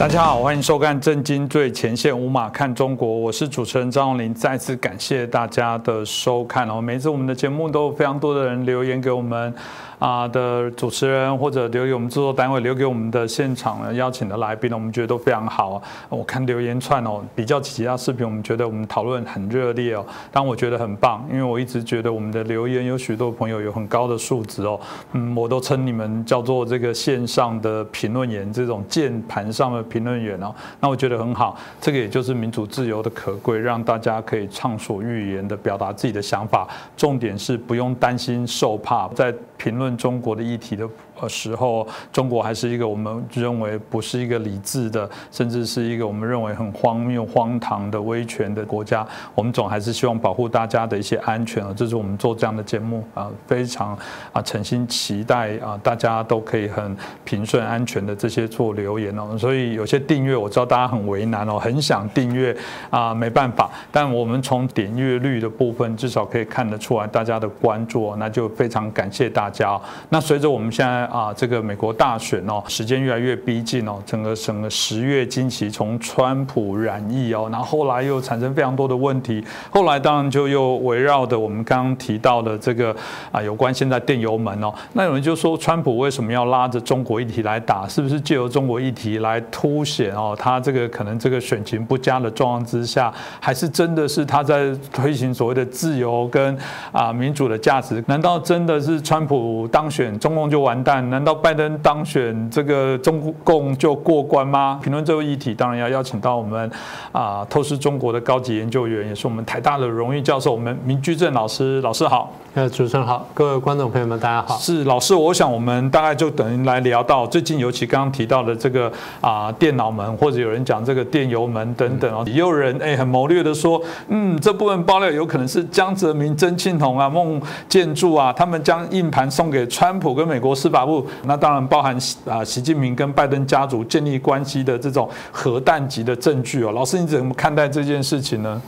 [0.00, 4.32] 大家好，欢迎收看《震惊最前线》，无马看中国，我是主持人张永林。
[4.32, 6.80] 再次感谢大家的收看哦。
[6.80, 9.54] 每次我们的节目都有非常多的人留言给我们。
[10.00, 15.80] 啊的主持人或者留给我们制作单位留给我们的现场邀请的来宾呢，我们觉得都非常好。
[16.08, 20.04] 我看留言串哦，比较其他视频，我们觉得我们讨论很热烈哦。
[20.32, 24.80] 但我觉得很棒，因为我一直觉得我们的留言有许多朋友有很高的素质哦。
[25.12, 30.50] 嗯，我都称你们叫做这个线上的评论员，这种键盘上的评论员哦。
[30.80, 36.66] 那我觉得很好，这个也就是民主自由的可贵，让大家可以畅所欲言的表达自己的想法。
[36.96, 39.89] 重点是不用担心受怕，在评论。
[39.96, 40.88] 中国的议题的。
[41.20, 49.06] 呃，时候中国还是一个我们认为不是一个理智的，甚至是一个我们认为很荒谬、荒唐的威权的国家。
[49.34, 53.94] 我们总还是希望保护大家的一些安全啊，这是我们做这样的节目啊，非常
[54.32, 59.36] 啊诚心期待啊，大家都可以很平顺、安全的这些做留言哦。
[59.36, 62.56] 所以有些订阅我知道大家很为难哦，很想订阅
[62.88, 63.70] 啊，没办法。
[63.92, 69.78] 但我们从点阅率的部分，至少可以看得出来大家的关注，那就非常感谢大家。
[70.08, 71.09] 那随着我们现在。
[71.10, 82.94] 啊，这个美国大选哦，时间越来越逼近哦，整个整个十月惊奇，从川普染疫哦，然后后来又产生非常多的问题，后来当然就又围绕的我们刚刚提到的这个
[83.32, 87.88] 啊，有关现在电油门哦，那有人就说川普为什么要拉着中国议题来打？
[87.88, 96.56] 是不是借由中国议题来凸显哦，他这个可能这个选情不佳的状况之下，还是真的是他在推行所谓的自由跟
[96.92, 98.02] 啊民主的价值？
[98.06, 100.99] 难道真的是川普当选，中共就完蛋？
[101.08, 104.78] 难道拜登当选，这个中共就过关吗？
[104.82, 106.70] 评论这个议题，当然要邀请到我们
[107.12, 111.80] 啊，透视中国的高级研究员，也是我们台大的荣誉教授，我们明居正老师。
[111.80, 114.58] 老师好，呃，主持人好，各位观众朋友们，大家好。
[114.58, 131.06] 是老师，我想我们大概就等于来聊到最近，尤其刚刚提到的这个啊，电脑门，或者有人讲这个电油门等等哦，也有人哎很谋略的说，嗯，这部分爆料有可能是江泽民、曾庆红啊、孟建柱啊，他们将硬盘送给川普跟美国司法部。
[131.24, 131.96] 那当然包含
[132.26, 136.72] 啊，习近平跟拜登家族建立关系的这种核弹级的证据哦。
[136.72, 138.60] 老师，你怎么看待这件事情呢？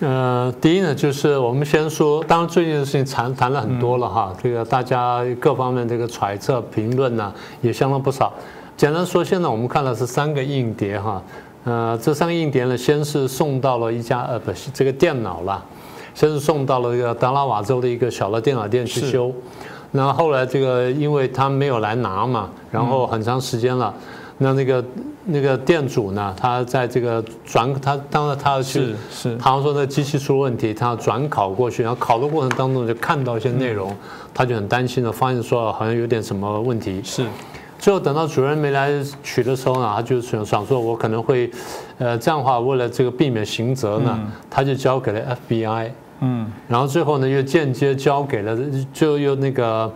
[0.00, 8.32] 呃，第一呢，就是我们先说，当然最近的事情谈谈了很多了哈，这个大家各方面这个揣测评论呢也相当不少。
[8.76, 11.22] 简单说，现在我们看到是三个硬碟哈，
[11.62, 15.64] 呃，这三个硬碟呢，先是送到了一家呃不是这个电脑了，
[16.14, 19.32] 先是送到了这个达拉瓦州的一个小的电脑店去修。
[19.92, 23.94] 那后来这个，因为他没有来拿嘛，然后很长时间了，
[24.38, 24.84] 那那个
[25.26, 33.94] 那个店主呢，他在这个转他当然他要去，是好像说那机器出问题，他要转考过去，然后考的过程当中就看到一些内容，
[34.32, 37.00] 他就很担心的，发现说好像有点什么问题。
[37.04, 37.26] 是，
[37.78, 38.90] 最后等到主任没来
[39.22, 41.50] 取的时候呢，他就想想说，我可能会，
[41.98, 45.90] 呃，这样的话为了这个避免刑责呢，他就交给了 FBI。
[46.24, 48.56] 嗯，然后最后呢，又间接交给了，
[48.92, 49.92] 就又那个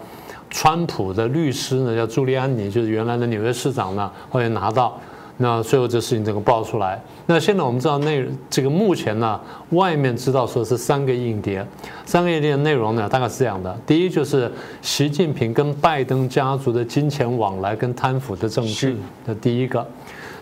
[0.51, 4.99] 川普的律师呢，叫朱利安尼，就是原来的纽约市长呢，后来拿到，
[5.37, 7.01] 那最后这事情整个爆出来。
[7.27, 11.65] 那现在我们知道内这个目前呢，外面知道说是三个硬碟，
[12.05, 14.51] 三个硬碟的内容呢，大概是这样的：第一就是
[14.83, 19.87] 习近平跟拜登家族的金钱往来跟贪腐的证据，的第一个。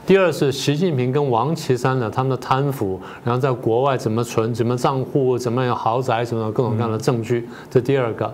[0.06, 8.30] 第二是习近平跟王岐山呢，他们的贪腐，然后在国外怎么存、怎么账户、怎么样豪宅、什么各种各样的证据，这第二个。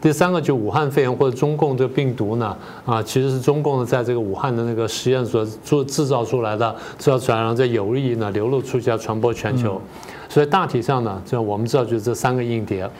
[0.00, 9.80] 第三个就武汉肺炎或者中共这个病毒呢，啊，其实是中共在这个武汉的那个实验所做制造出来的，制造出来然后在有意呢流露出去，要传播全球。
[10.28, 12.90] 所以大体上呢，就我们知道就是这三个硬碟。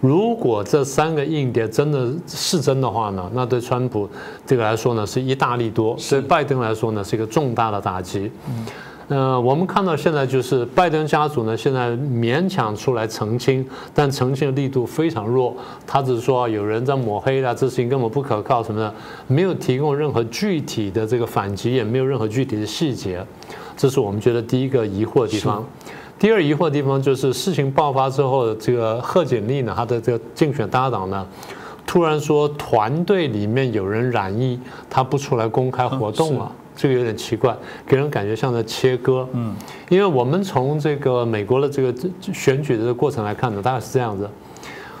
[0.00, 4.08] 如果这三个硬碟真的是真的话呢，那对川普
[4.46, 8.30] 这个来说呢是一大利多，对拜登来说呢是一个重大的打击。
[9.08, 13.64] 呃，我们看到现在就是拜登家族呢现在勉强出来澄清，
[13.94, 15.54] 但澄清的力度非常弱。
[15.86, 18.92] 他只是说有人在抹黑啊，这事情根本不可靠什么的，
[19.28, 23.24] 没有提供任何具体的这个反击，也没有任何具体的细节。
[23.76, 25.64] 这是我们觉得第一个疑惑的地方。
[26.18, 31.26] 第二疑惑的地方就是事情爆发之后，这个贺锦丽呢，她的这个竞选搭档呢，
[31.86, 34.58] 突然说团队里面有人染疫，
[34.88, 37.54] 她不出来公开活动了，这个有点奇怪，
[37.86, 39.28] 给人感觉像在切割。
[39.32, 39.54] 嗯，
[39.90, 41.94] 因为我们从这个美国的这个
[42.32, 44.28] 选举的过程来看呢，大概是这样子。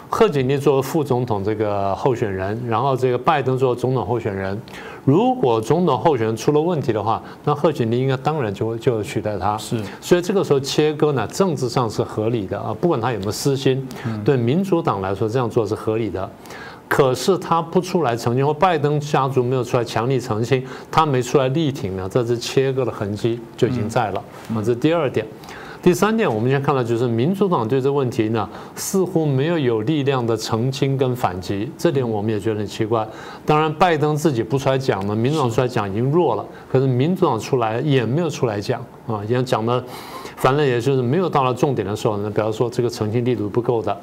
[0.08, 4.58] 贺锦丽作为副总统这个候选人，然后这个拜登作为总统候选人，
[5.04, 9.58] 如果总统候选人出了问题的话，那贺锦丽应该当然就会就取代他。
[9.58, 13.86] 是，所以这个时候切割呢，政治上是合理的啊，不管他有没有私心，
[14.24, 16.28] 对民主党来说这样做是合理的。
[16.88, 24.22] 可是他不出来澄清，或拜登家族没有出来强力澄清，他没出来力挺呢，这是切割的痕迹就已经在了。
[24.54, 25.26] 啊，这是第二点。
[25.86, 33.06] 第三点，我们先看到就是民主党对这问题呢，似乎没有有力量的澄清跟反击，这点我们也觉得很奇怪。
[33.44, 39.80] 当然，拜登自己不出来讲呢，民主党出来讲已经弱了，可是民主党出来也没有出来讲啊，也讲的，
[40.34, 43.96] 反正也就是没有到了重点的时候呢，比方说这个澄清力度不够的。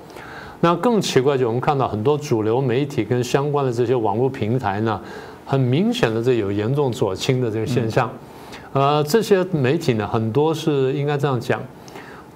[0.62, 5.02] 那更奇怪就我们看到很多主流媒体跟相关的这些网络平台呢，
[5.46, 8.10] 很明显的这有严重左倾的这个现象。
[8.74, 11.62] 呃，这些媒体呢，很多是应该这样讲，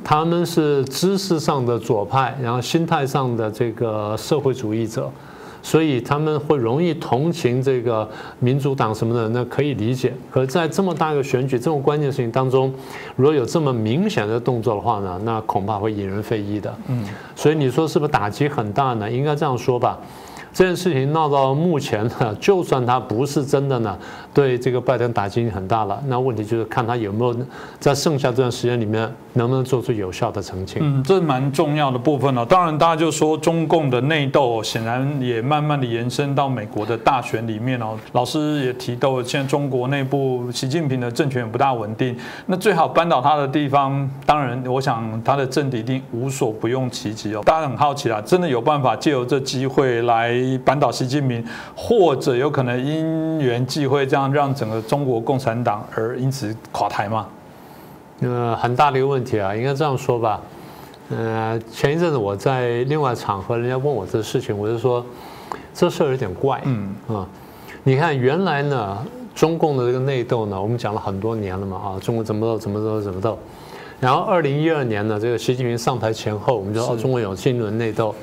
[0.03, 5.09] 他们是知识上的左派，然后心态上的这个社会主义者，
[5.63, 8.07] 所以他们会容易同情这个
[8.37, 10.13] 民主党什么的，那可以理解。
[10.31, 12.71] 可是，在这么大一个选举这么关键的事情当中，
[13.15, 16.71] 如果有这么明显的动作的话呢，那恐怕会引人非议的。
[16.87, 17.03] 嗯，
[17.35, 19.09] 所以你说是不是打击很大呢？
[19.09, 19.97] 应该这样说吧。
[20.53, 23.95] 这件事情闹到目前呢，就算它不是真的呢，
[24.37, 25.99] 对这个拜登打击很大了。
[26.05, 27.35] 那问题就是看他有没有
[27.79, 30.79] 在剩下这段时间里面能不能做出有效的澄清。
[30.79, 32.45] 嗯，这是蛮重要的部分了。
[32.45, 37.97] 当然，大家就说中共的内斗显然也慢慢的延伸到美国的大选里面哦。
[38.11, 42.15] 老师也提到，现在中国内部习近平的政权也不大稳定。
[42.45, 47.41] 那最好扳倒他的地方，当然我想他的政敌一定无所不用其极哦。
[47.43, 50.37] 大家很好奇啦，真的有办法借由这机会来？
[50.63, 51.43] 扳倒习近平，
[51.75, 57.27] 或者有可能因缘际会，这样让整个中国共产党而因此垮台吗？
[58.21, 60.41] 呃，很大的一个问题啊，应该这样说吧。
[61.09, 65.05] 呃，前一阵子我在另外场合，人家问我这事情，我就说
[65.73, 66.61] 这事儿有点怪。
[66.65, 67.27] 嗯啊，
[67.83, 73.37] 你看原来呢，中共的这个内斗呢，我们讲了很多年了嘛啊，中国怎么斗怎么斗怎么斗。
[73.99, 78.13] 然后二零一二年呢，这个习近平上台前后，我们就说，中国有新一轮内斗。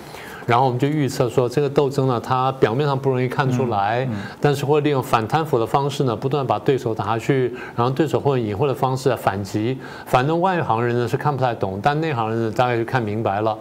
[0.47, 4.09] 然后我们就预测说，这个斗争呢，它表面上不容易看出来，
[4.41, 9.79] 但是会利用反贪腐的方式呢，不断把对手打下去，然后对手会用隐晦的方式反击。
[10.07, 13.57] 反正外行人呢是看不太懂，但内行人呢大概就看明白了。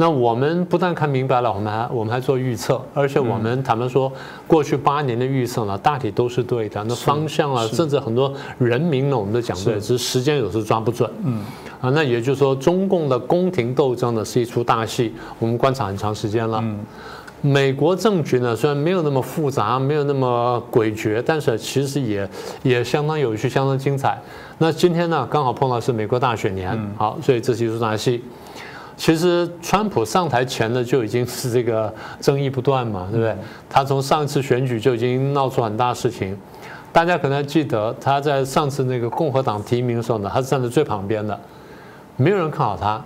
[0.00, 4.10] 那我们不但看明白了，我们还我们还做预测，而且我们坦白说，
[4.46, 6.84] 过去八年的预测呢，大体都是对的。
[6.84, 11.10] 那方向啊，甚至很多人名呢，我们都讲对，只是时间有时抓不准。
[11.24, 11.42] 嗯，
[11.80, 16.60] 啊，那也就是说，中共的宫廷斗争呢是一出大戏，我们观察很长时间了。
[16.62, 16.78] 嗯，
[17.40, 22.30] 美国政局呢虽然没有那么复杂，没有那么诡谲，但是其实也
[22.62, 24.16] 也相当有趣，相当精彩。
[24.58, 28.22] 那今天呢，刚好碰到是美国大选年，好，所以这是一出大戏。
[28.98, 31.90] 其实，川普上台前呢就已经是这个
[32.20, 33.34] 争议不断嘛，对不对？
[33.70, 36.36] 他从上一次选举就已经闹出很大事情。
[36.92, 41.38] 大家可能记得，他在上次那个共和党提名的时候呢，他是站在最旁边的，
[42.16, 43.00] 没有人看好他，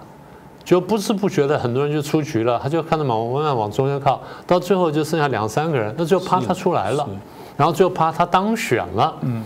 [0.65, 7.07] 就不知不觉的很多人就出局了，他就看到慢慢慢往中间靠，到最后就剩下两三个人，那就啪他出来了，
[7.55, 9.45] 然后最后怕他当选了，嗯，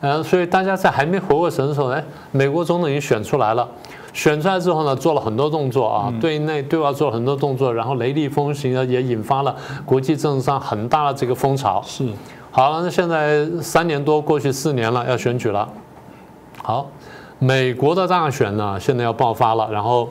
[0.00, 3.68] 呃，所以大家在还没回过神的时候，哎，美国总统已经选出来了。
[4.12, 11.82] 选出来之后呢，做了很多动作啊，对内对外做了很多动作，然后雷厉风行啊，也引发了国际政治上很大的这个风潮。
[11.86, 12.04] 是，
[12.50, 15.68] 好了，那现在三年多过去，四年了，要选举了。
[16.62, 16.86] 好，
[17.38, 20.08] 美国的大选呢，现在要爆发了，然后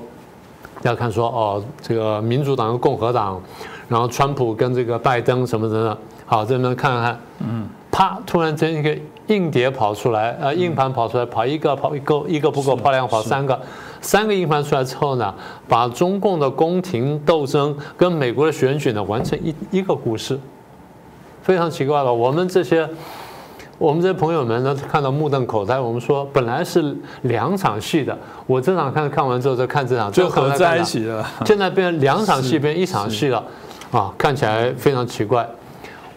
[0.83, 3.41] 要看说哦，这个民主党跟共和党，
[3.89, 8.95] 然后川普跟这个拜登什么的，好，这边看看，嗯，啪，突然间一个
[9.27, 13.59] 硬碟跑出来，呃，硬盘跑出来，跑一个跑一个一个不够，跑两个跑三个。
[14.01, 15.33] 三个硬盘出来之后呢，
[15.67, 20.39] 把中共的宫廷斗争跟美国的选举呢完成一一个故事，
[21.41, 22.13] 非常奇怪了。
[22.13, 22.87] 我们这些
[23.77, 25.79] 我们这些朋友们呢看到目瞪口呆。
[25.79, 31.25] 我们说本来是两场戏的，我这场看看完之后再看这场就合在一起了。
[31.45, 33.43] 现在变成两场戏变一场戏了，
[33.91, 35.47] 啊，看起来非常奇怪。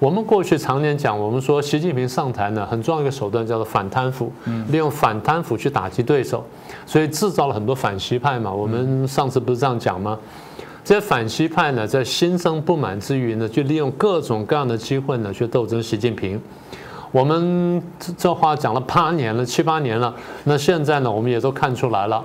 [0.00, 4.32] 我们过去常年讲，我们说习近平上台呢，很重要一个手段叫做反贪腐，
[4.68, 6.42] 利用反贪腐去打击对手，
[6.86, 8.50] 所以制造了很多反西派嘛。
[8.50, 10.18] 我们上次不是这样讲吗？
[10.82, 16.40] 这些反西派呢，在心生不满之余呢，就利用各种各样的机会呢，去斗争习近平。
[17.12, 17.82] 我们
[18.16, 20.14] 这话讲了八年了，七八年了，
[20.44, 22.24] 那现在呢，我们也都看出来了。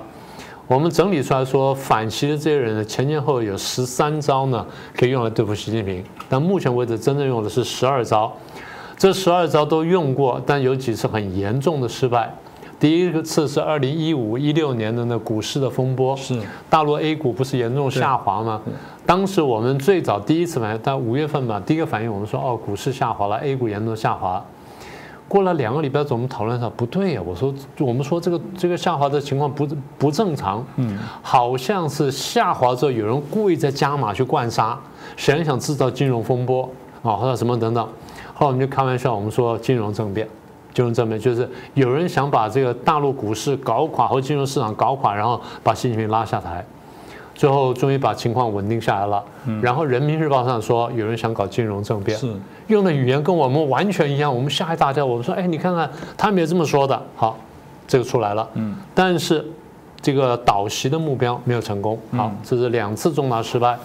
[0.68, 6.02] 我们整理出来说，反习的这些人呢，前前后后有十三招呢，可以用来对付习近平。
[6.28, 8.32] 但目前为止，真正用的是十二招。
[8.96, 12.34] 这十二招都用过，但有几次很严重的失败。
[12.80, 16.36] 第一个次是二零一五一六年的那股市的风波，是
[16.68, 18.60] 大陆 A 股不是严重下滑吗？
[19.06, 24.44] 当时我们最早第一次反应，但五月份吧，第一个反应我们说，哦，股市下滑了，A 股严重下滑。
[25.28, 27.22] 过了两个礼拜，我们讨论上不对呀。
[27.24, 29.66] 我说，我们说这个这个下滑的情况不
[29.98, 34.78] 不正常，嗯，好像是下滑之后有人故意在加码去灌沙，
[35.16, 36.68] 想想制造金融风波
[37.02, 37.84] 啊，或者什么等等。
[38.34, 40.28] 后来我们就开玩笑，我们说金融政变，
[40.72, 46.64] 金融政变就是有人想把这个大陆股市搞垮或金融市场搞垮，然后把习近平拉下台。
[47.36, 49.22] 最后终于把情况稳定下来了，
[49.60, 52.34] 然后人民日报上说有人想搞金融政变，是
[52.68, 55.04] 用的语言跟我们完全一样，我们吓一大跳。
[55.04, 57.00] 我们说，哎，你看看，他们也这么说的。
[57.14, 57.36] 好，
[57.86, 59.44] 这个出来了，嗯，但是
[60.00, 61.98] 这个倒袭的目标没有成功。
[62.12, 63.76] 好，这是两次重大失败。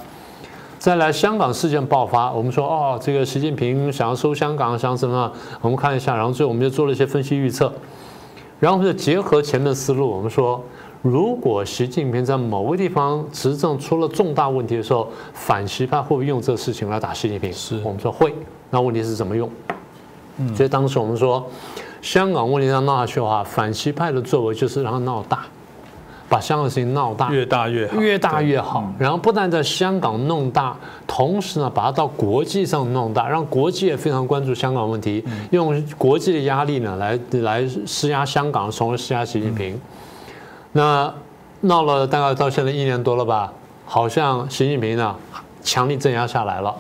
[0.80, 5.30] 再来，香港事件爆发，我们说，哦，这个习近平想要收香港，想什么？
[5.60, 7.72] 我们看一下，然后最后我们就做了一些分析预测，
[8.62, 10.64] 然后就结合前面思路，我们说。
[11.02, 17.52] 如果习近平在某个地方执政出了重大问题的时候，反习派会不会用这个事情来打习近平？
[17.52, 18.34] 是我们说会。
[18.70, 19.50] 那问题是怎么用？
[20.56, 21.44] 所以当时我们说，
[22.02, 25.40] 香港问题上闹下去的话，反习派的作为就是让它闹大，
[26.30, 28.94] 把香港事情闹大，越大越好，越大越好。
[29.00, 30.78] 然后不但在香港弄大，
[31.08, 39.82] 同时呢，把它到国际上弄大，让国际也非常关注香港问题，用国际的压力呢来来施压香港，从而施压习近平。
[40.74, 41.14] 那
[41.62, 43.52] 闹了大概到现在一年多了吧，
[43.86, 45.16] 好像习近平呢
[45.62, 46.74] 强力镇压下来了，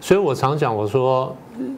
[0.00, 1.34] 所以我常讲我说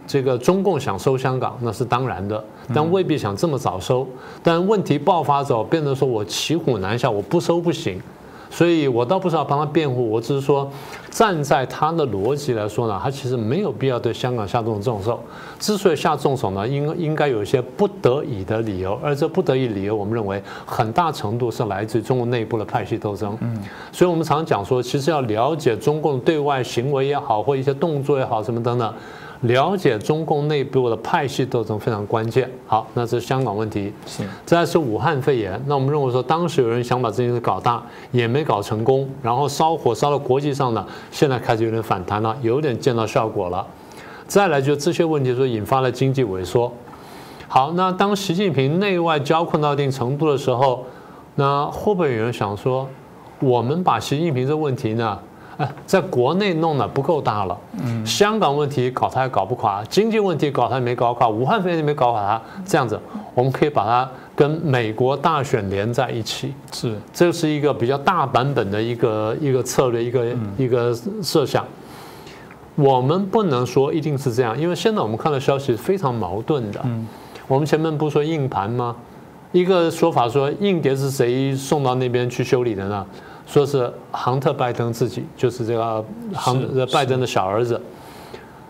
[0.06, 2.42] 这个中共想收香港那是当然的，
[2.74, 4.06] 但未必想这么早收，
[4.42, 8.00] 但问题爆发之后变得说我骑虎难下，我不收不行。
[8.54, 10.70] 所以我倒不是要帮他辩护，我只是说，
[11.10, 15.18] 站在他的逻辑来说呢，他其实没有必要对香港下这种重手。
[15.58, 23.36] 之所以下重手呢，应应该有一些不得已的理由，而这不得已理由，我们认为很大程度是来自于中国内部的派系斗争。
[23.40, 28.94] 嗯，所以我们常讲说，其实要了解中共对外行为也好，或一些动作也好，什么等等。
[29.42, 32.50] 了解中共内部的派系斗争非常关键。
[32.66, 33.92] 好，那这是香港问题。
[34.06, 35.62] 是，再是武汉肺炎。
[35.66, 43.66] 那我们认为说，当时有人想把这件事搞大，也没搞成功，然后烧火烧到国际上呢，现在开始有点反弹了，有点见到效果了。
[44.26, 46.72] 再来就这些问题说引发了经济萎缩。
[47.46, 50.84] 好，那当习近平内外交困到一定程度的时候，
[51.34, 52.88] 那会不会有人想说，
[53.40, 55.18] 我们把习近平这问题呢？
[55.56, 57.58] 哎，在国内弄的不够大了。
[57.82, 62.42] 嗯，香港问题搞它也搞不垮，经济问题搞它也没搞垮，武汉肺炎也没搞垮它。
[62.66, 62.98] 这样子，
[63.34, 66.52] 我们可以把它跟美国大选连在一起。
[66.72, 71.64] 是，这是一个比较大版本的一个一个策略，一个一个设想。
[72.76, 76.80] 我们不能说一定是这样，因为现在我们看到消息是非常矛盾的。
[76.84, 77.06] 嗯，
[77.46, 78.96] 我们前面不是说硬盘吗？
[79.52, 83.06] 一个说法说硬碟是谁送到那边去修理的呢？
[83.46, 86.60] 说是杭特拜登自己，就是这个杭
[86.92, 87.80] 拜登的小儿子。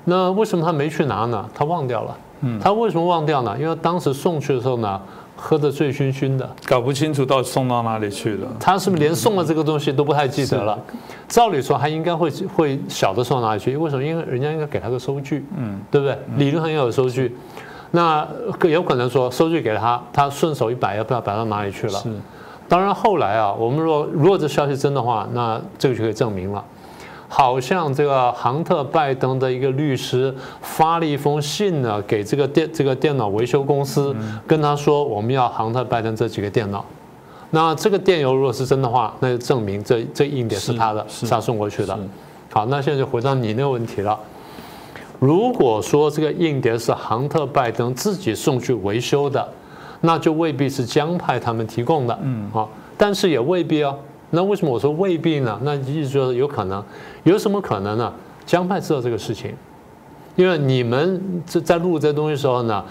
[0.04, 1.48] 那为什么他没去拿呢？
[1.54, 2.16] 他忘掉了。
[2.40, 3.56] 嗯，他为什么忘掉呢？
[3.58, 5.00] 因为当时送去的时候呢，
[5.34, 8.48] 喝得醉醺醺的，搞不清楚到底送到哪里去了。
[8.60, 10.78] 他是不是连送了这个东西都不太记得了？
[11.26, 13.74] 照理说，他应该会会晓得送到哪里去。
[13.76, 14.04] 为什么？
[14.04, 16.18] 因为人家应该给他个收据，嗯，对不对？
[16.36, 17.34] 理论上要有收据。
[17.92, 18.26] 那
[18.64, 21.98] 有可能说，收据给他，他顺手一摆，也不知道摆到哪里去了。
[22.00, 22.10] 是。
[22.66, 26.64] 当然，后来啊，我们若如果这消息真的话，那这个就可以证明了。
[27.28, 34.14] 好像这个杭特拜登的一个律师发了一封信呢，给这个电这个电脑维修公司，
[34.46, 36.84] 跟他说我们要杭特拜登这几个电脑。
[37.50, 41.98] 那这个电邮如果是真的话，那就证明这这硬碟是他的，是他送过去的。
[42.52, 44.18] 好，那现在就回到你那个问题了。
[45.18, 49.46] 如果说这个硬碟是杭特拜登自己送去维修的。
[50.06, 53.96] 那就未必是江派他们提供的，嗯，好，但是也未必哦。
[54.30, 55.58] 那为什么我说未必呢？
[55.62, 56.84] 那意思就是有可能，
[57.22, 58.12] 有什么可能呢？
[58.44, 59.54] 江派知道这个事情，
[60.36, 62.84] 因为你们在在录这东西时候呢，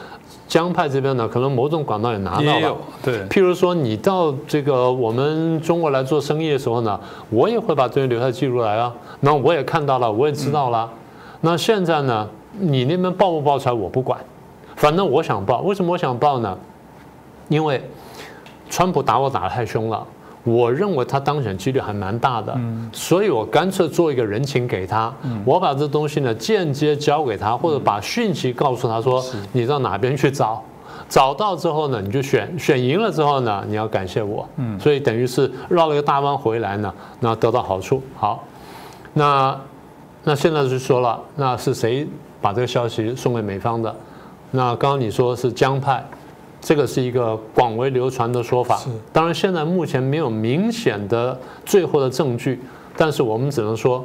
[0.48, 3.20] 江派这边呢可能某种管道也拿到了，对。
[3.28, 8.92] 譬如说你到这个我们中国来做生意的时候呢，我也会把这些留下记录来啊。
[9.20, 10.90] 那我也看到了，我也知道了。
[11.42, 12.28] 那现在呢，
[12.58, 14.20] 你那边报不报出来我不管，
[14.78, 15.62] 反正我想报。
[15.62, 16.58] 为什么我想报呢？
[17.54, 17.80] 因为
[18.68, 20.04] 川普打我打得太凶了，
[20.44, 22.60] 我认为他当选几率还蛮大的，
[22.92, 25.14] 所以我干脆做一个人情给他，
[25.46, 30.64] 我把这东西呢间接交给他，或者把讯息告诉他说，你到哪边去找，
[31.08, 38.02] 找到之后呢，你就选选赢了之后呢，你要感谢我，所以等于是绕了一个大弯回来呢，那得到好处。
[38.16, 38.44] 好，
[39.14, 39.56] 那
[40.24, 42.08] 那现在就说了，那是谁
[42.42, 43.96] 把这个消息送给美方的？
[44.50, 46.04] 那刚刚你说是江派。
[46.64, 52.58] 这个是一个广为流传的说法，当然现在目前没有明显的最后的证据，
[52.96, 54.04] 但是我们只能说，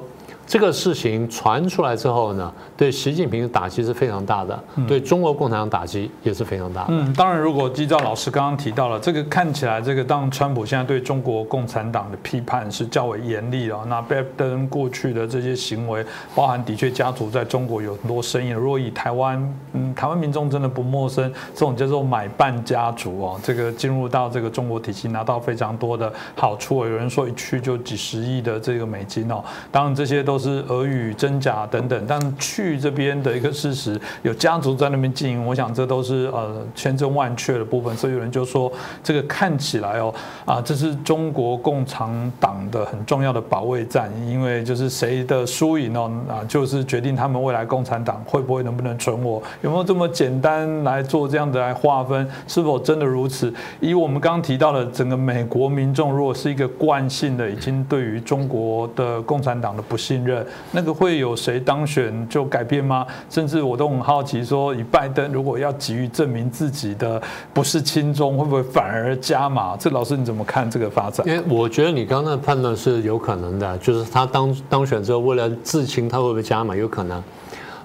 [0.49, 6.87] 这个事情传出来之后呢，对习近平的打击是非常大的，对中国共产党打击也是非常大。
[6.89, 13.85] 嗯，当然，如果依照老师刚刚提到了，这个看起来，这个当川普现在对中国共产党的批判是较为严厉了。
[13.89, 16.03] 那拜登过去的这些行为，
[16.35, 18.49] 包含的确家族在中国有很多生意。
[18.49, 26.87] 如果以台湾，嗯，台湾民众真的不陌生，这种叫做买办家族哦，这个进入到这个中国体系，拿到非常多的好处。
[26.87, 30.38] 有人说一去就几十亿的这个美金哦，当然这些都。
[30.39, 37.97] 是俄语真假等等，但去这边的一个事实，有家族在那边经营，我想这都是呃千真万确的部分。
[37.97, 38.71] 所以有人就说，
[39.03, 40.15] 这个看起来哦
[40.45, 49.43] 啊，这是中国共产党的很重要的保卫战，因为就是谁的输赢哦啊，就是决定他们未来共产党会不会能不能存活。
[49.63, 52.29] 有没有这么简单来做这样的来划分？
[52.47, 53.53] 是否真的如此？
[53.81, 60.28] 以我们刚刚提到的整个美国民众，如果是一个惯性的，已经对于中国的共产党的不信任。
[60.73, 63.07] 那个会有谁当选就改变吗？
[63.31, 67.21] 甚至我都很好奇，说以拜登如果要急于证明自己的
[67.53, 69.77] 不是亲中，会不会反而加码？
[69.77, 71.27] 这老师你怎么看这个发展？
[71.27, 76.75] 因为我觉得你刚刚的判断是有可能的，就是他当当选之后，为了自清，他会不会加码？
[76.75, 77.23] 有可能。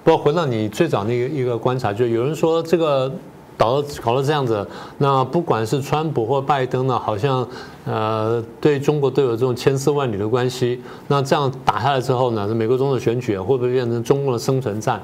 [0.02, 3.12] 不过回到你最早那个一个观察，就有人说这个。
[3.56, 4.66] 搞了搞了这样子，
[4.98, 7.46] 那不管是川普或拜登呢，好像
[7.84, 10.82] 呃对中国都有这种千丝万缕的关系。
[11.08, 15.00] 那这样打下来之后呢，美国总统选举会不会变成中共的生存战？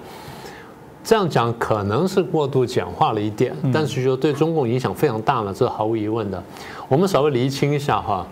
[1.03, 6.43] 这样讲可能是过度简化了一点，但是说对中共影响非常大呢，这是毫无疑问的。
[6.89, 8.27] 我们稍微厘清一下哈，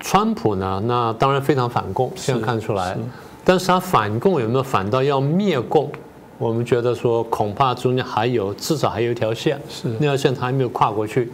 [0.00, 2.96] 川普呢，那当然非常反共，现在看出来，
[3.42, 5.90] 但是他反共有没有反到要灭共？
[6.42, 11.30] 我们觉得说，恐怕中间还有至少还有一条线，是那条线他还没有跨过去。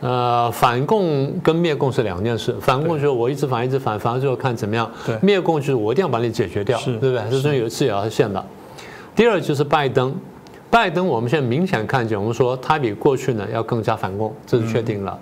[0.00, 2.52] 呃，反共跟灭共是两件事。
[2.60, 4.90] 反共就是我一直反一直反，反到最后看怎么样。
[5.06, 7.22] 对，灭共就是我一定要把你解决掉，对不对？
[7.30, 8.44] 这中间有是有条线的。
[9.14, 10.12] 第二就是拜登，
[10.68, 15.16] 拜登我们现在明显看见，我们说他比过去呢要更加反共，这是确定了。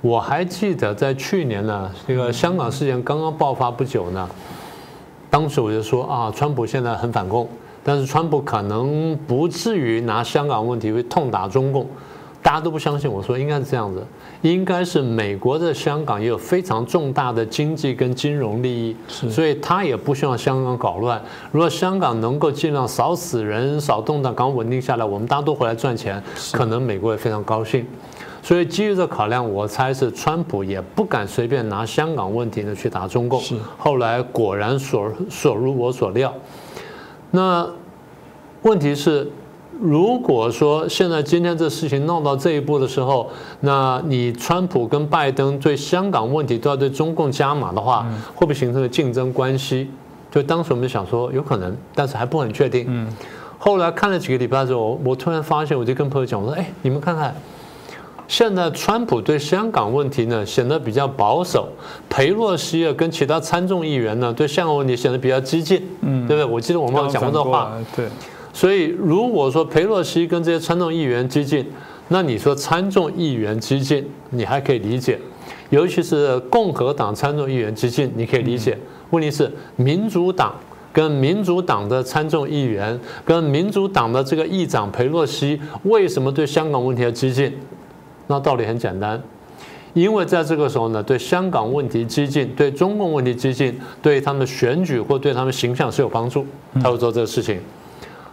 [0.00, 4.30] 我还记得在去年呢，这个香港事件刚刚爆发不久呢，
[5.28, 7.48] 当时我就说啊，川普现在很反共。
[7.84, 11.86] 但是川普可能不至于拿香港问题会痛打中共，
[12.42, 13.10] 大家都不相信。
[13.10, 14.02] 我说应该是这样子，
[14.40, 21.22] 应该是美国在香港也有非常重大的经济跟金融利益，所以他也不希望香港搞乱。
[21.52, 27.86] 如果香港能够尽量少死人、少动荡，刚稳定下来，我们大家都回来赚钱，可能美国也非常高兴。
[28.42, 33.40] 所以基于这考量，我猜是川普也不敢随便拿香港问题呢去打中共。
[33.40, 36.32] 是后来果然所所如我所料。
[37.34, 37.68] 那
[38.62, 39.28] 问题是，
[39.80, 49.90] 如果说现在今天这事情闹到这一步的时候，那你川普跟拜登对香港问题都要对中共加码的话，会不会形成个竞争关系？
[50.30, 52.86] 就当时我们想说有可能，但是还不很确定。
[52.88, 53.08] 嗯，
[53.58, 57.34] 后来看了几个礼拜之后，我突然发现，我就跟朋友讲，我说：“哎，你们看看。”
[58.26, 61.68] 现在川普对香港问题呢显得比较保守，
[62.08, 66.50] 裴洛西啊跟其他参众议员呢对香港问题显得比较激进，嗯，对不对？
[66.50, 68.06] 我记得我们有讲过这话，对。
[68.52, 71.66] 所以如果说裴洛西跟这些参众议员激进，
[72.08, 75.18] 那你说参众议员激进，你还可以理解，
[75.70, 78.78] 尤其是共和党参众议员激进，你可以理解。
[79.10, 80.54] 问题是民主党
[80.92, 87.52] 跟民主党的参众议员跟民主党的这个议长裴洛西为什么对香港问题要激进？
[88.26, 89.22] 那道理很简单，
[89.92, 96.46] 因为在这个时候呢，对香港问题激进，对中共问题激进，对他们选举或对他们形象是有帮助，
[96.82, 97.60] 他会做这个事情。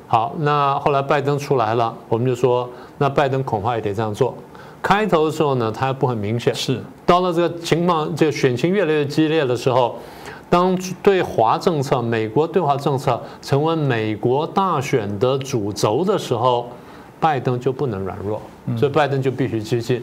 [0.07, 4.33] 好，那后来拜登出来了，我们就说，那拜登恐怕也得这样做。
[4.81, 9.95] 开头的时候呢，他还不很明显，是到了这个情况，这个选情越来越激烈的时候，
[10.49, 16.67] 当对华政策、美国对华政策成为美国大选的主轴的时候。
[17.21, 18.41] 拜登就不能软弱，
[18.77, 20.01] 所以拜登就必须激进。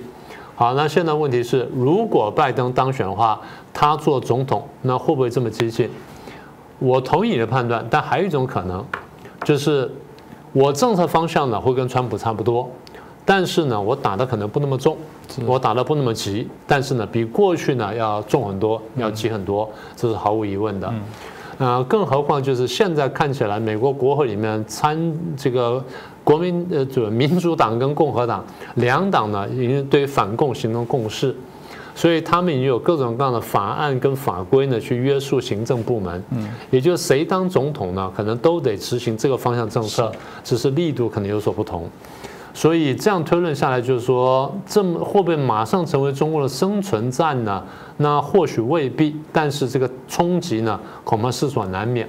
[0.54, 3.40] 好，那现在问题是，如果拜登当选的话，
[3.72, 5.88] 他做总统，那会不会这么激进？
[6.80, 8.84] 我同意你的判断，但还有一种可能，
[9.44, 9.90] 就是
[10.52, 12.68] 我政策方向呢会跟川普差不多，
[13.24, 14.96] 但是呢，我打的可能不那么重，
[15.46, 20.92] 我打的不那么急，但是呢，比过去呢要重很多，要急很多，这是毫无疑问的。
[21.58, 25.84] 呃，更何况就是现在看起来，美国国会里面参这个
[26.28, 31.34] 国民呃，主民主党跟共和党两党呢，已经对反共形成共识，
[31.94, 36.22] 所以他们已经有各种各样的法案跟法规呢，去约束行政部门。
[36.32, 40.12] 嗯，也就是谁当总统呢，可能都得执行这个方向政策，
[40.44, 41.88] 只是力度可能有所不同。
[42.52, 47.64] 所以这样推论下来，就是说，这么会不会马上成为中国的生存战呢？
[47.96, 52.06] 那或许未必，但是这个冲击呢，恐怕是所难免。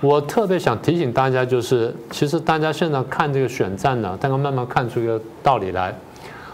[0.00, 5.94] 我特别想提醒大家，就是其实大家现在看这个选战呢，大概慢慢看出一个道理来，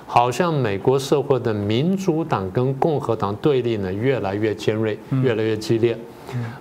[0.06, 5.96] 好像美国社会的民主党跟共和党对立呢，越来越尖锐，越来越激烈。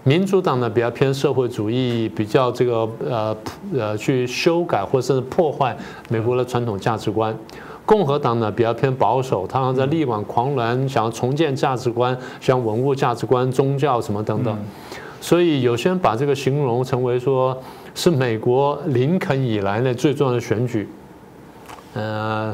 [0.04, 3.38] 民主党呢比较偏社会主义，比较这个呃
[3.74, 5.78] 呃去修改或甚至破坏
[6.10, 7.32] 美国的传统价值观；
[7.86, 14.58] 共和党呢比较偏保守，他们在力挽狂澜，想要重建价值观，像文物价值观、宗教什么等等。
[15.22, 17.58] 所以有些人把这个形容成为说
[17.96, 20.90] 是美国林肯以来呢最重要的选举。
[21.94, 22.54] 呃，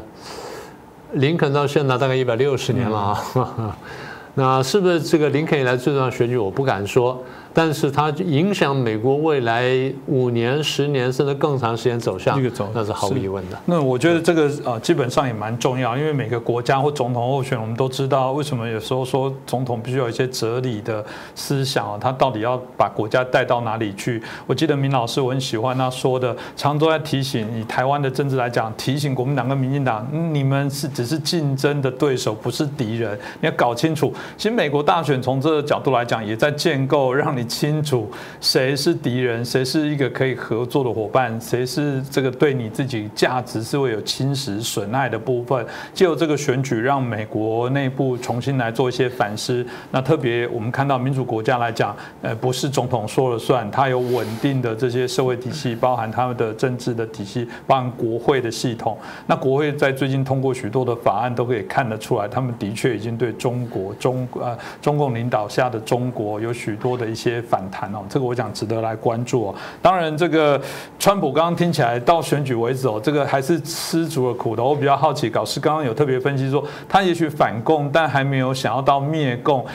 [1.14, 3.76] 林肯到现在大概一百六十年了啊。
[4.36, 6.38] 那是不是这个林肯以来最重要的选举？
[6.38, 7.24] 我不敢说。
[7.58, 12.40] 但是它影响美国未来五年、十年甚至更长时间走向，
[12.72, 13.58] 那是毫无疑问的。
[13.66, 24.22] 那我觉得这个呃，基本上也蛮重要，因为每个国家或总统候选，我们都知道为什么有时候说总统必须有一些哲理的思想啊，他到底要把国家带到哪里去？
[24.46, 33.18] 我记得明老师我很喜欢他说的，常都在提醒以台湾的政治来讲，提醒国民党跟民进党，你们是只是竞争的对手，不是敌人。
[33.42, 37.47] 你要搞清楚，其实美国大选从这个角度来讲，也在建构让你。
[37.48, 45.66] 清楚谁是敌人，谁是一个可以合作的伙伴，谁是这个对你自己价值是会有侵蚀损害的部分。
[45.94, 49.66] 借由这个选举，让美国内部重新来做一些反思。
[49.92, 58.98] 那特别我们看到民主国家来讲，呃，不是总统说了算，他有稳定的这些社会体系，包含他们的政治的体系，包含国会的系统。
[59.26, 67.37] 那国会在最近通过许多的法案，都可以看得出来，他们的确已经对中国中呃中共领导下的中国有许多的一些。
[67.42, 69.56] 反弹哦，这个我讲值得来关注哦。
[69.82, 70.62] 当然，这个
[71.00, 74.70] 川普刚刚听起来到选举为止哦，这个还是吃足了苦头。
[74.70, 79.66] 我比较好奇，搞师刚刚有特别分析说，他也许反共，但还没有想要到灭共。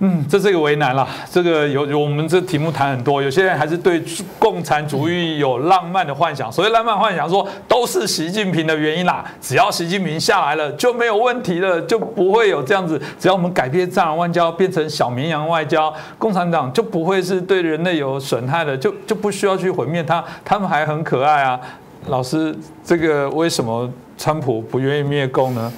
[0.00, 1.06] 嗯，这是一个为难了。
[1.28, 4.00] 这个有有我们这题目谈很多，有些人还是对
[4.38, 6.50] 共产主义有浪漫的幻想。
[6.52, 9.24] 所谓浪漫幻想，说都是习近平的原因啦。
[9.40, 13.00] 只要习近平下来了，就没有问题了，就不会有这样子。
[13.18, 20.24] 只要我们改变战狼外交，变成小绵羊外交，共产党就不会是对人类有损害的，就就不需要去毁灭它。
[20.44, 21.58] 他们还很可爱啊。
[22.06, 25.72] 老师，这个为什么川普不愿意灭共呢？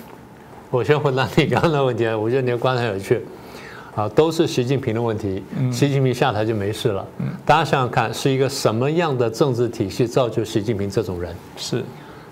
[0.71, 3.25] 我先回答你刚刚的问题，我觉得你的观察有趣。
[4.01, 5.43] 啊，都是习近平的问题。
[5.71, 7.07] 习近平下台就没事了。
[7.45, 11.35] 大家想想看，是一个什么样的政治体系造就习近平这种人？
[11.59, 11.85] 是，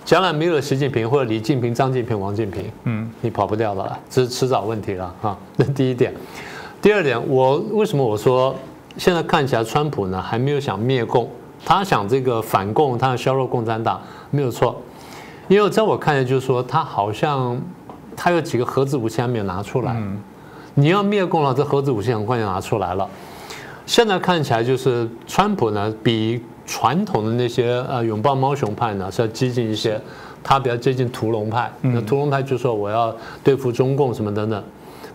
[0.03, 5.37] 将来没有了习近平或者李近平、张近平、王近平，嗯，你跑不掉了，这是迟早问题了啊。
[5.57, 6.15] 那第一点，
[6.81, 8.55] 第二点，我为什么我说
[8.97, 11.29] 现在看起来川普呢还没有想灭共，
[11.67, 14.01] 他想这个反共，他想削弱共产党，
[14.31, 14.81] 没有错。
[15.49, 17.61] 因为在我看来，就是说他好像
[18.17, 19.95] 他有几个核子武器还没有拿出来。
[20.79, 23.09] 你要灭共了，这核子武器很快就拿出来了。
[23.85, 30.01] 现在看起来就是川普呢，比传统的那些呃拥抱猫熊派呢是要激进一些，
[30.41, 31.69] 他比较接近屠龙派。
[31.81, 33.13] 那屠龙派就说我要
[33.43, 34.63] 对付中共什么等等。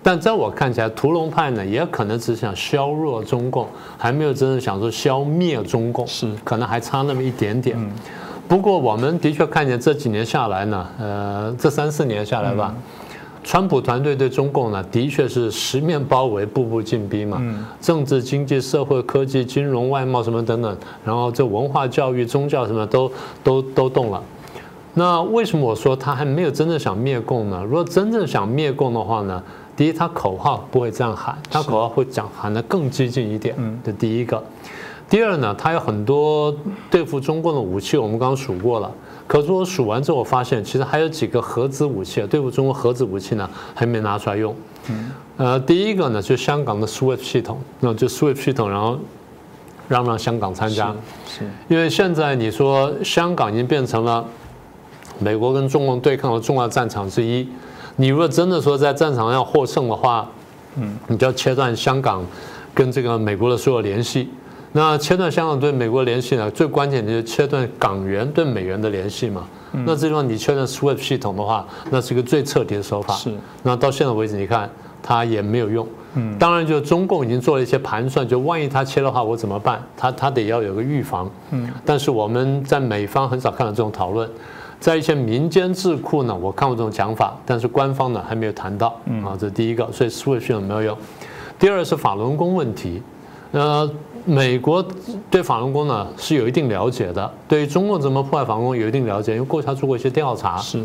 [0.02, 3.65] 但在我看起来，屠龙派呢也可能只想削弱中共，
[3.97, 7.78] 还没有真正想说消灭中共，是可能还差那么一点点。
[8.49, 12.76] 不过我们的确看见这几年下来呢，呃，这三四年下来吧。
[13.43, 17.41] 川普团队对中共呢，的确是十面包围、步步进逼嘛。
[17.82, 23.12] 政治、经济、社会、科技、金融、外贸什么等等，然后这文化、教育、宗教什么都
[23.43, 24.23] 都都动了。
[24.95, 27.63] 那为什么我说他还没有真正想灭共呢？
[27.63, 29.43] 如果真正想灭共的话呢，
[29.75, 33.56] 第一，他口号不会这样喊，他口号会讲喊得更激进一点。
[33.84, 34.41] 这第一个。
[35.10, 36.56] 第二呢，他有很多
[36.89, 38.91] 对付中共的武器，我们刚刚数过了。
[39.25, 44.55] 可是我数完之后，我发现其实还有几个核子武器，对付中国核子武器呢，还没拿出来用。
[45.38, 48.99] 呃，第一个呢，就香港的 SWIFT 系统，那就 SWIFT 系统，然后
[49.88, 50.93] 让让香港参加。
[51.27, 51.49] 是。
[51.67, 54.23] 因为现在你说香港已经变成了
[55.19, 57.47] 美国跟中共对抗的重要战场之一，
[57.95, 60.29] 你如果真的说在战场上要获胜的话，
[60.75, 62.23] 嗯，你就要切断香港
[62.73, 64.29] 跟这个美国的所有联系。
[64.75, 66.49] 那切断香港对美国联系呢？
[66.49, 69.45] 最关键的就是切断港元对美元的联系嘛。
[69.86, 73.13] 那这地方你切断 SWIFT 系统的话，那是一个最彻底的手法。
[73.13, 73.31] 是。
[73.62, 74.69] 那到现在为止，你看
[75.01, 75.88] 它也没有用。
[76.15, 76.38] 嗯。
[76.39, 79.81] 当然，就中共已经做了一些盘算，就万一它切的话，我怎么办？
[79.95, 81.29] 他他得要有个预防。
[81.51, 81.69] 嗯。
[81.86, 84.27] 但是我们在美方很少看到这种讨论，
[84.79, 88.99] 在一些民间智库呢，我看过这种讲法，但是官方呢还没有谈到。
[89.05, 89.23] 嗯。
[89.23, 90.97] 啊，这是第一个，所以 SWIFT 系统没有用。
[91.59, 93.01] 第二是法轮功问题。
[93.53, 93.88] 呃，
[94.25, 94.86] 美国
[95.29, 100.57] 对法轮功呢是有一定了解的，对于中共怎么破坏法轮功有一定了解，因为过去他做过一些调查。
[100.57, 100.83] 是，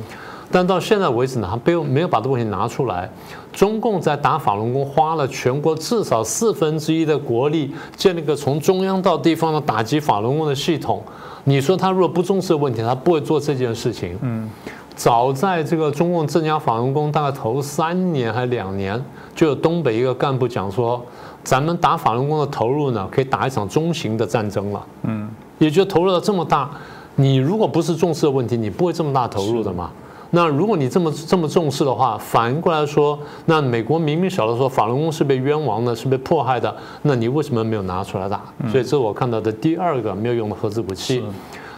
[0.51, 3.11] 但到现在为止呢，他没有没有把这个问题拿出来。
[3.53, 11.03] 中共在打法轮功花了全国至少四分之一的国力，建立个从中央到地方的打击法轮功的系统。
[11.44, 14.16] 你说他如果不重视问题，他不会做这件事情。
[14.20, 14.48] 嗯，
[14.94, 19.03] 早在这个中共镇压法轮功大概头三年还两年，
[19.35, 21.05] 就有东北一个干部讲说，
[21.44, 24.87] 咱们打法轮功的投入呢，可以打一场中型的战争了。
[25.03, 26.70] 嗯，也就投入了这么大，
[27.16, 29.90] 你如果不是重视的问题，你不会这么大投入的嘛。
[30.31, 38.42] 那如果你这么这么重视的话，反过来说，那美国明明晓得说法轮功是被冤枉的，是被迫害的，那你为什么没有拿出来打？
[38.70, 41.24] 所以这是我看到的第二个没有用的核子武器。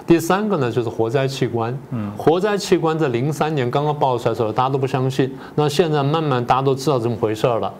[0.05, 1.79] 第三个呢，就是活摘器官。
[2.19, 5.33] 活摘器官在零三年刚刚爆出来的时候，大家都不相信。
[5.55, 7.73] 那现在慢慢大家都知道这么回事了。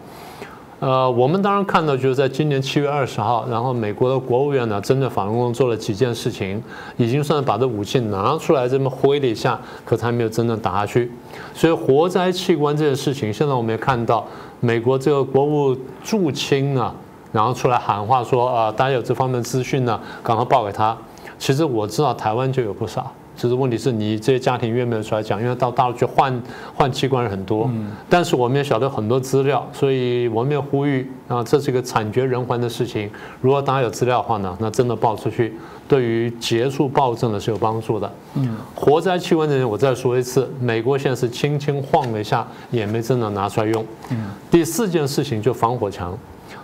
[0.81, 6.59] 呃，我们当然看到，就是在今年七月二十号，然后美国的国务院呢，针对法轮功做了几件事情，
[6.97, 11.11] 已经算是把这武器拿出来这么挥了一下，可是还没有真正打下去。
[11.53, 14.25] 所以活摘器官这件事情，现在我们也看到，
[14.59, 16.91] 美国这个国务驻青啊，
[17.31, 20.97] 然后出来喊话说啊，大家有这方面资讯呢，赶快报给他。
[21.37, 23.13] 其实我知道台湾就有不少。
[23.41, 25.41] 其实问题是你这些家庭愿不愿意出来讲？
[25.41, 26.43] 因为到大陆去换
[26.75, 27.67] 换器官人很多，
[28.07, 33.09] 但是我们也晓得很多资料，所以我们也呼吁啊，这是一个惨绝人寰的事情。
[33.41, 35.55] 如果大家有资料的话呢，那真的报出去，
[35.87, 38.13] 对于结束暴政呢是有帮助的。
[38.35, 43.83] 嗯，活摘器官的人，我再说一次，美国现在是轻轻晃了一下，也没真的拿出来用。
[44.11, 44.17] 嗯，
[44.51, 46.15] 第四件事情就防火墙。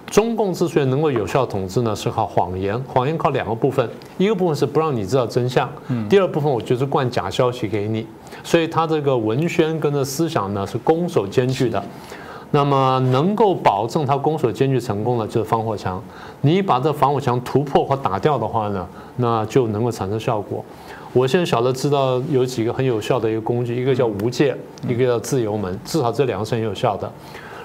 [0.09, 2.79] 中共之所以能够有效统治呢，是靠谎言。
[2.87, 5.69] 谎言靠两个部分，一个部分是不让你知道真相，
[6.09, 8.07] 第二部分我就是灌假消息给你。
[8.43, 11.83] 所以他这个文宣跟着思想呢是攻守兼具的。
[12.51, 16.01] 那么能够保证他攻守兼具成功的，就是防火墙。
[16.39, 20.63] 你把这防火墙突破或打掉的话呢，那就能够产生效果。
[21.11, 24.55] 我现在晓得知道有几个很有效的一个工具，一个叫无界，
[24.87, 27.11] 一个叫自由门，至少这两个是很有效的。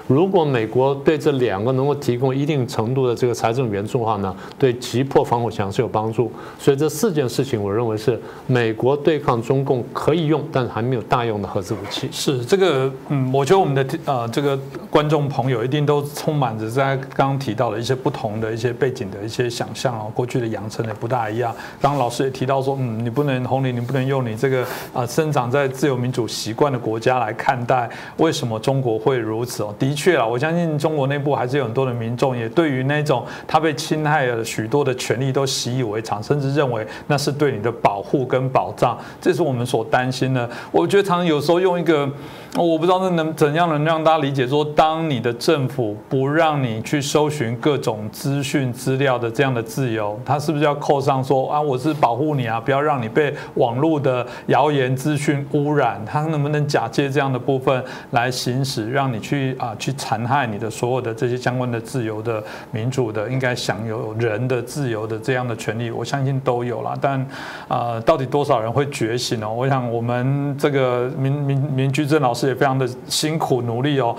[0.07, 6.31] 如果美国对这两个能够提供一定程度的这个财政援助的话呢，对击破防火墙是有帮助。
[6.59, 12.09] 所以这四件事情，我认为是美国对抗中共可以用，但是还没有大用的核子武器。
[12.11, 21.55] 是这个，嗯，我觉得我们的呃这个观众朋友一定都充满着在刚刚提到的一些不同的一些背景的一些想象哦，过去的养成也不大一样。
[21.81, 29.73] 刚刚老师也提到说，嗯，你不能红领，你不能用你这个啊生长在自由民主习惯的国家来看待为什么中国会如此哦。
[29.79, 40.49] 第确啊，我相信中国内部还是有很多的民众，也对于那种他被侵害了许多的权利都习以为常，甚至认为那是对你的保护跟保障，这是我们所担心的。
[40.71, 42.09] 我觉得常常有时候用一个。
[42.55, 55.99] 我不知道那能怎样能让大家理解说，当你的政府不让你去搜寻各种资讯资料的这样的自由，他是不是要扣上说啊，我是保护你啊，不要让你被网络的谣言资讯污染？
[56.05, 65.89] 他能不能假借这样的部分来行使，让你去啊去残害你的所有的这些相关的自由的民主的应该享有人的自由的这样的权利？
[65.89, 67.19] 我相信都有了，但
[67.67, 69.51] 啊，到底多少人会觉醒呢？
[69.51, 72.43] 我想我们这个民民民居正老师。
[72.43, 74.13] 也非常的辛苦努力哦。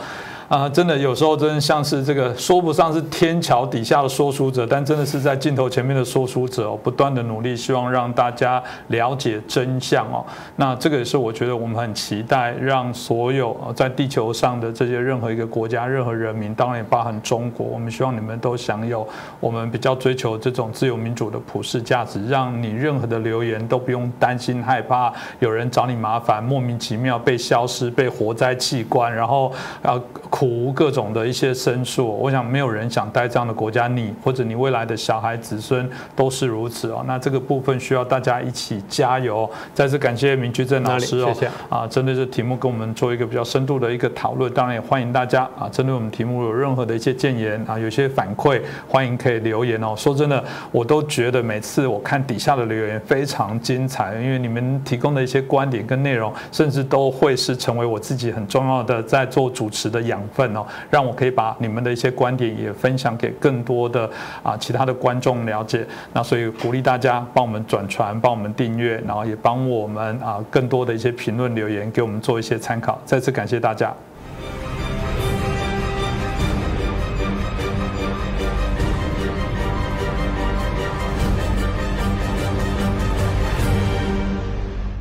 [0.48, 10.24] 啊，真的有时候真的像是这个说不上是天桥底下的说书者，但真的是在镜头前面的说书者哦，不断的努力，希望让大家了解真相哦。
[10.57, 19.07] 那这个也是我觉得我们很期待，让所有在地球上的这些任何一个国家、任何人民，当然也包含中国，我们希望你们都享有
[19.40, 29.50] 我们比较追求这种自由民主的普世价值，让你任何的留言都不用担心害怕有人找你麻烦，莫名其妙被消失、被活摘器官，然后
[29.83, 29.98] 啊。
[30.34, 37.04] 苦无各种的一些申诉，我想没有人想待这样的国家，你或者你未来的小孩子孙都是如此哦。
[37.06, 39.48] 那这个部分需要大家一起加油。
[39.72, 44.52] 再次感谢明居正老师哦，谢谢啊，针对这题目跟我们做一个比较深度的一个讨论。
[44.52, 49.94] 当然也欢迎大家啊，针对我们题目有任何的一些建言啊，有些反馈，欢迎可以留言哦。
[49.96, 50.42] 说真的，
[50.72, 60.23] 我都觉得每次我看底下的留言非常精彩，因为你们提供的一些观点跟内容，甚至都会是成为我自己很重要的在做主持的养。
[60.28, 64.08] 份哦，让我可以把你们的一些观点也分享给更多的
[64.42, 65.87] 啊其他的观众了解。
[66.12, 73.00] 那所以鼓励大家帮我们转传，帮我们订阅，然后也帮我们啊更多的一些评论留言给我们做一些参考。
[73.04, 73.94] 再次感谢大家。